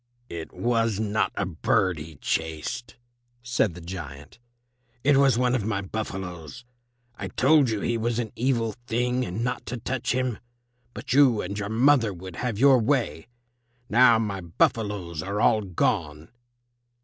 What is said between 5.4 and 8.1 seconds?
of my buffaloes. I told you he